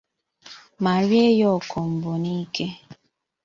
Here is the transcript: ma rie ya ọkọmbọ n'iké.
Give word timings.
ma 0.83 0.93
rie 1.07 1.27
ya 1.39 1.47
ọkọmbọ 1.57 2.11
n'iké. 2.23 2.65